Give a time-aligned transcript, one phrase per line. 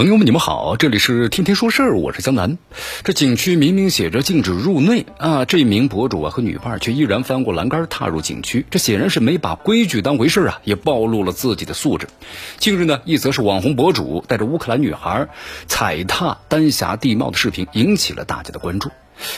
[0.00, 2.56] 朋友们，你们好，这里是天天说事儿，我是江南。
[3.04, 12.08] 这景区明明写着禁止入内啊，这名博主啊和女伴却依然翻过栏杆踏入景区，这显然是没把规矩当回事啊，也暴露了自己的素质。
[12.56, 15.28] 近日呢，一则是网红博主带着乌克兰女孩
[15.66, 18.88] 踩踏丹霞地貌的视频引起了大家的关注。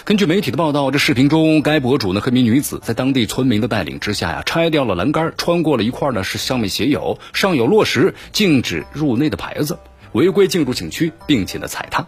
[0.04, 9.76] 根据媒体的报道，这视频中该博主呢和一名女子在当地村民的带领之下呀，拆掉了栏杆，穿过了一块呢是上面写有“上有落实禁止入内”的牌子。
[10.12, 12.06] 违规进入景区，并且呢踩踏。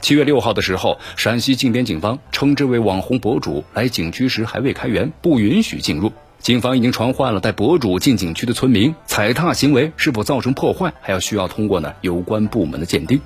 [0.00, 6.12] 七月六号的时候，陕西靖边警方称，这位网红博主来景区时还未开园，不允许进入。
[6.38, 13.20] 警方已经传唤了带博主进景区的村民，踩踏行为是否造成破坏，还要需要通过呢有关部门的鉴定。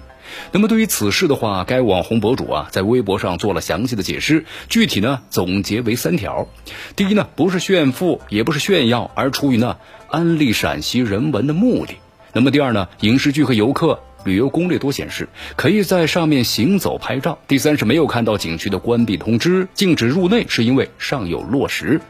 [0.52, 6.49] 那么对于此事的话，该网红博主啊在微博上做了详细的解释，具体呢总结为三条：
[6.95, 9.77] 第一呢，不是炫富，也不是炫耀，而出于呢
[10.09, 11.96] 安利陕西人文的目的。
[12.33, 14.01] 那么第二呢，影视剧和游客。
[14.24, 17.38] 旅游攻略多显示，可以在上面行走拍照。
[17.49, 22.01] 第三是没有看到景区的关闭通知，禁止入内是因为尚有落实。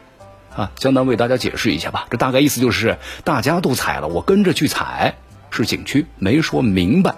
[0.55, 2.07] 啊，江南为大家解释一下吧。
[2.09, 5.15] 这大概意思就是大家都踩了，我跟着去踩，
[5.49, 7.15] 是景区没说明白。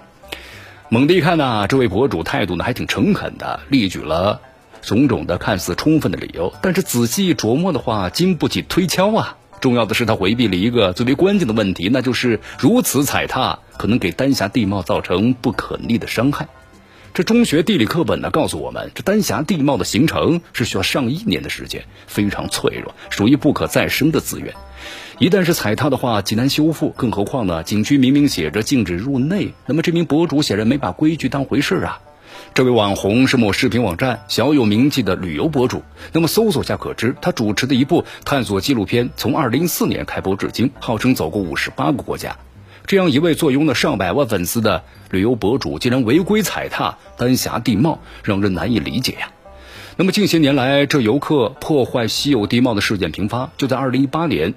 [0.88, 4.40] 猛地一看呢，这位博主态度呢还挺诚恳的，例举了
[4.82, 9.36] 种种的看似充分的理由，但是仔细琢磨的话，经不起推敲啊。
[9.64, 16.46] 重要的是，他回避了一个最为关键的问题，那就是如此踩踏可能给丹霞地貌造成不可逆的伤害。
[17.14, 24.52] 这中学地理课本呢告诉我们，这丹霞地貌的形成是需要上亿年的时间，非常脆弱，属于不可再生的资源。
[25.18, 26.90] 一旦是踩踏的话，极难修复。
[26.90, 32.00] 更何况呢，景区明明写着禁止入内，那么这名博主显然没把规矩当回事啊。
[32.54, 35.82] 这位网红是某视频网站小有名气的旅游博主。
[36.12, 42.36] 那么搜索下可知，他主持的一部探索纪录片从2014年开播至今，号称走过58个国家。
[42.86, 49.30] 这样一位坐拥了上百万粉丝的旅游博主，竟然违规踩踏丹霞地貌，让人难以理解呀。
[49.96, 53.52] 那么近些年来，这游客破坏稀有地貌的事件频发。
[53.56, 54.54] 就在2018年，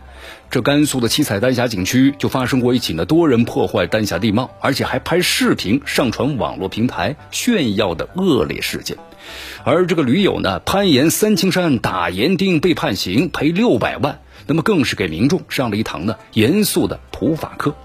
[0.49, 8.97] 这甘肃的七彩丹霞景区就发生过一起呢多人破坏丹霞地貌，而且还拍视频上传网络平台炫耀的恶劣事件。
[9.63, 17.75] 而这个驴友呢，攀岩三清山打岩钉被判刑赔六百万，那么更是给民众上了一堂呢严肃的普法课。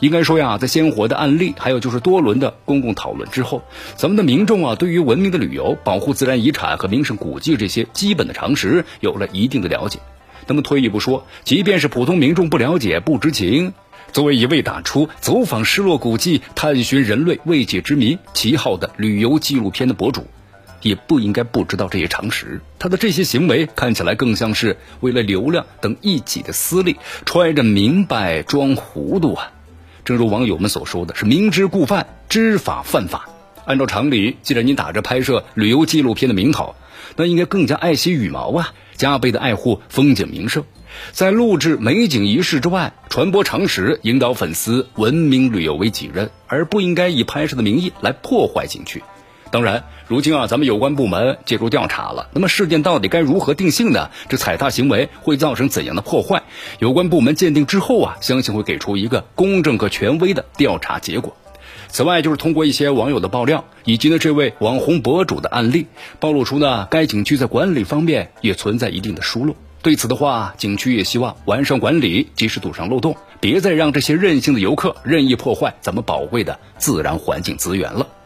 [0.00, 3.62] 应该说呀，在鲜活的案例，还有就是多轮的公共讨论之后，
[3.96, 9.98] 咱们的民众啊，对于文明的旅游、保护自然遗产和名胜古迹这些基本的常识有了一定的了解。
[10.46, 13.72] 那么退一步说，即便是普通民众不了解、不知情，
[14.12, 20.26] 作为一位打出走访失落古迹、探寻人类未解之谜旗号的旅游纪录片的博主，
[20.82, 22.60] 也不应该不知道这些常识。
[22.78, 29.52] 他的这些行为看起来更像是为了流量等一己的私利，揣着明白装糊涂啊！
[30.06, 33.28] 正如网友们所说的是明知故犯，知法犯法。
[33.64, 36.76] 按照常理，既然你打着拍摄旅游纪录片的名头，
[37.16, 40.62] 那应该更加爱惜羽毛啊，加倍的爱护风景名胜，
[41.10, 49.02] 在录制美景仪式之外，传播常识，引导粉丝文明旅游为己任，而不应该以拍摄的名义来破坏景区。
[49.50, 52.28] 当然，如今啊，咱们有关部门介入调查了。
[52.32, 54.10] 那么事件到底该如何定性呢？
[54.28, 56.42] 这踩踏行为会造成怎样的破坏？
[56.78, 61.36] 有关部门鉴定之后啊，相信会给出一个公正和权威的调查结果。
[61.88, 65.86] 此外，就是通过一些网友的爆料，以及呢这位网红博主的案例，
[66.18, 69.54] 暴露出呢该景区在管理方面也存在一定的疏漏。
[69.80, 78.08] 对此的话，景区也希望完善管理，及时堵上漏洞，别再让这些任性的游客任意破坏咱们宝贵的自然环境资源了。